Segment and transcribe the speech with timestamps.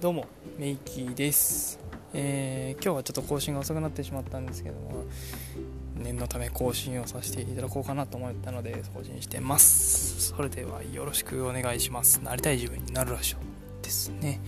[0.00, 0.24] どうも
[0.58, 1.78] メイキーです、
[2.14, 5.04] えー、今日はちょっと更新が遅くなってしまったんですけども
[5.94, 10.28] 念のため更新をさせていただこうかなと思ったので更新してます。
[10.28, 12.16] それではよろしくお願いします。
[12.24, 13.36] なりたい自分になるらしょ
[13.82, 14.40] ですね、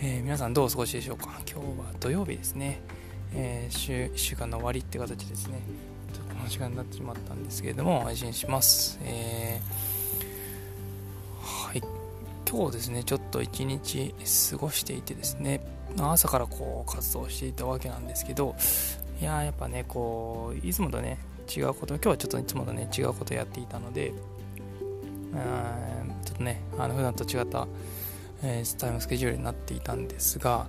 [0.00, 1.26] えー、皆さんどうお過ごしでしょうか？
[1.46, 2.80] 今日は土曜日ですね、
[3.34, 5.60] えー、週1週間の終わりって形ですね。
[6.14, 9.99] ちょっとこの時間になってしまったんですけれども配信します、えー、
[12.50, 14.12] 今日ですねちょっと一日
[14.50, 15.60] 過ごしていてですね
[15.96, 18.56] 朝からこう活動していたわけなんですけど
[19.20, 21.18] いややっぱねこういつもとね
[21.48, 24.12] 違うこと今日はちょっといつもとね違うことやっていたので
[26.24, 27.68] ちょっとねあの普段と違った、
[28.42, 30.66] えー、タイムスケジュールになっていたんですが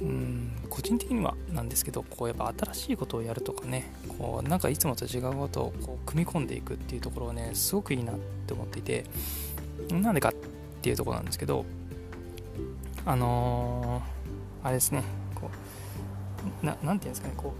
[0.00, 8.16] うん個人的にはなんですけどこうやっぱ新しいことをやるとかねこうなんかいつもと違うことをこう組み込んでいくっていうところをねすごくいいなっ
[8.46, 9.04] て思っていて
[9.90, 11.64] なんでかってっていうとこなんですけど
[13.04, 15.02] あのー、あれですね
[15.34, 15.50] こ
[16.62, 17.54] うななんていうんですかねこ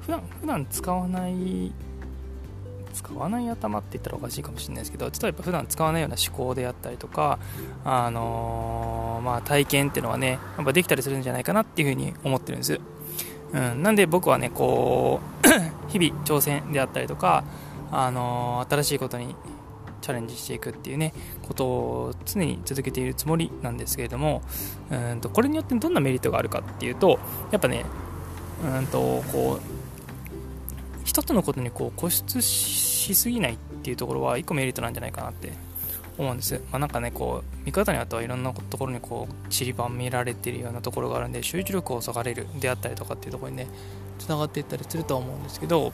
[0.00, 1.72] う普段普段使わない
[2.94, 7.38] 使わない頭って言ったらおかしいかもしれないですけどちょっとやっぱ普段使わないような思考であったりとか、
[7.84, 12.80] あのー、まあ、体験っていうのはねやっぱできたりするんじゃないかなっていうふうに思ってるんです、
[13.52, 15.48] うん、なんで僕はねこう
[15.92, 17.44] 日々挑戦であったりとか、
[17.90, 19.34] あのー、新しいことに
[20.06, 21.12] チャレンジしていくっていうね
[21.42, 24.42] ことを常に続けているつもりなんですけれども
[24.90, 27.18] うんとこれによってどんなメリットがあるかっていうと
[27.50, 27.84] やっぱね
[28.64, 29.60] うんとこう
[31.04, 35.52] 一つのことにこう固執しすぎないっていうところは一個メリットなんじゃないかなって
[36.18, 43.66] 思うんです、まあ、かねこう見方によってはいろんなところにこう散りばめられてるようなところがあるんで集中力をそがれるであったりとかっていうところにね
[44.18, 45.92] つながっていったりするとは思うんですけど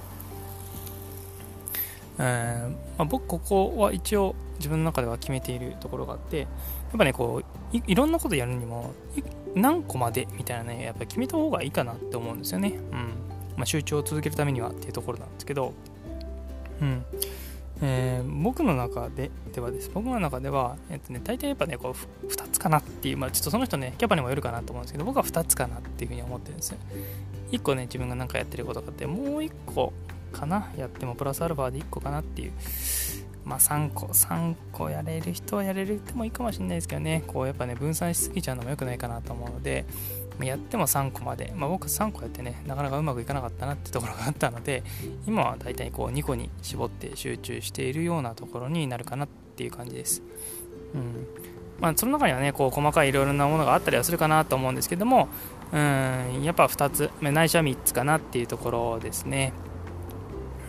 [2.18, 6.48] えー、まあ、僕ここは一応自分の中では決めているところがあってやっ
[6.98, 8.92] ぱねこういろんなことやるにも
[9.54, 13.32] 何個までみたいなねやっぱ決めた方がいいかなって思うんですよね、うん。
[13.56, 15.72] まあ、集中を続けるためにはっていうところなんですけど、
[16.80, 17.04] うん。
[17.84, 19.90] えー、僕の中でではです。
[19.92, 26.78] 僕の中では、えっとね、大体やっぱねこう2つかなっていう、まあ、ちょっとその人ねキャパにもよるかなと思うんですけど僕は2つかなっていうふうに思ってるんですよ。
[27.50, 29.92] 1個ね自分が何かやってることがあってもう1個
[30.32, 30.70] かな。
[30.76, 32.52] やってもプラスアルファで1個かなっていう。
[33.44, 37.24] まあ3個3個やれる人はやれるってもいいかもしれないですけどね。
[37.26, 39.84] こうやっぱね分散しすぎちゃうのも良くないかなと思うので
[40.40, 44.82] やっても3個まで、まあ、僕3個やってねなかなかうまくいかなかったなってところがあったので
[45.26, 50.22] 今はだいたいこう2個に絞って集中しているようなところになるかなっていう感じです。
[50.94, 51.26] うん。
[51.80, 55.28] まあ、その中にはねこう細かいいろいろなものがあったりはするかなと思うんですけども
[55.72, 57.10] うんやっぱ2つ。
[57.20, 59.52] ないしは3つかなっていうところですね。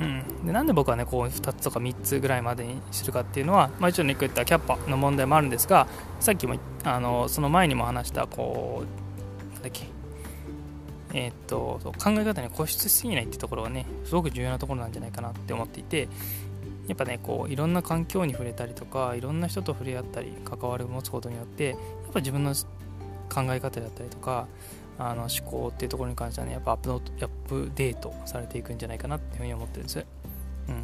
[0.02, 5.88] うん、でなんで僕はねこう2つとか3つぐらいまでにするかっていうのは、まあ、一応ね言ったキャッパの問題もあるんですが
[6.20, 9.94] さっきもあのその前にも話したこうなんだっけ。
[11.16, 16.10] えー、っと考え方に固執しすぎないってところがねすごく重要なところなんじゃないかなって思っていて
[16.88, 21.78] やっぱねこういろんな環境に触れたりとかいろんな人と触れ合ったり関わりを持つことによってやっ
[22.14, 22.56] ぱ自分の
[23.30, 24.48] 考え方だったりとか
[25.00, 30.06] あの思考っていうところに関してはねやっぱアップアップデートされていくんじゃないかなっていうふうに思ってるんです。
[30.70, 30.76] うん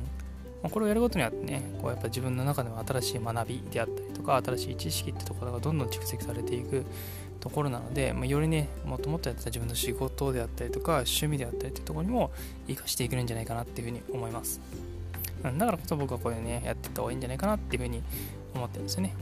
[0.62, 6.86] まあ、これをやることによってねこうやっぱ自分の中でも新しい学びであったりとか新しい知識ってところがどんどん蓄積されていく
[7.40, 12.31] ところなので、まあ、よりねもっともっとやってた自分の仕事であったりとか趣味であったりっていうところにも
[12.68, 14.59] 生かしていけるんじゃないかなっていうふうに思います。
[15.41, 18.03] だからこそ僕はこういうねやっていった方がいいんじゃないかなっていうふうに
[18.53, 19.14] 思ってるんですよね。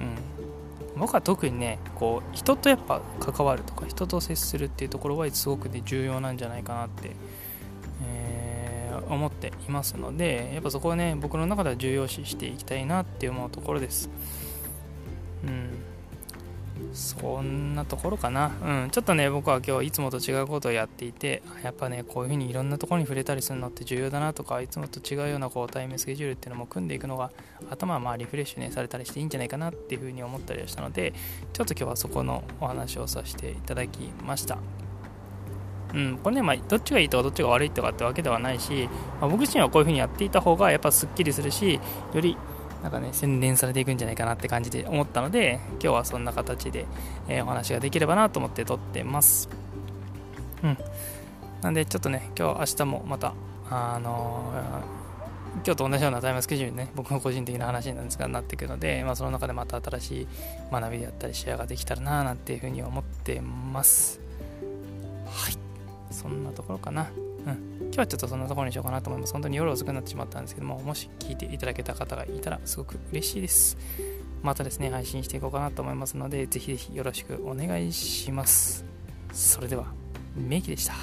[0.00, 0.59] うん
[0.96, 7.12] 僕は特にねこう人とやっぱ関わるとか人と接するっていうところはすごくね重要なんじゃないかなって、
[8.04, 14.10] えー、思っていますのでやっぱそこはね僕の中では重要視していきたいなって思うところです。
[15.44, 15.79] うん。
[16.92, 18.52] そんなところかな。
[18.62, 18.90] うん。
[18.90, 27.30] ちょっとね、僕は今日いつもと違うことをやっていて、やっぱね、こういうふうにいろんなところに触れたりするのって重要だなとか、いつもと違うようなこうタイムスケジュールっていうのも組んでいくのが、
[27.70, 31.12] 頭はまあリフレッシュね、されたりしていいんじゃないかなっていうふうに思ったりしたので、
[31.52, 34.58] ちょっと今日はそこのお話をさせていただきました。
[35.94, 38.88] うん、これね、まあ、どっちがいいとかどっちが悪いとかってわけではないし、
[39.20, 41.80] まあ、僕自身はこういうふうにやっていた方がやっぱすっきりするし、
[42.14, 42.36] より
[42.82, 46.86] なんかね、洗練されていくんじゃないかなって感じで思ったので、今日はそんな形で、
[47.28, 49.48] えー、お話ができればなと思って撮ってます。
[50.62, 50.78] うん。
[51.62, 53.34] なんで、ちょっとね、今日、明日もまた、
[53.68, 55.00] あのー、
[55.56, 60.26] 今日と同じようなタイムスケジュールね、僕の個人的な話なんですが、なっていくので、まあ、その中でまた新しい
[60.72, 64.20] 学びであったり、シェアができたらな、なんていうふうに思ってます。
[65.26, 65.58] はい。
[66.10, 67.10] そんなところかな。
[68.00, 69.32] はちょっとそんなところにしようかなと思います。
[69.32, 73.76] 本当に夜遅くなってしまったんですけども、もし聞いていただけた方がいたらすごく嬉しいです。
[74.42, 78.84] またですね、配信していこうかなと思いますので、ぜひぜひよろしくお願いします。
[79.32, 79.86] それでは、
[80.34, 80.94] メイキでした。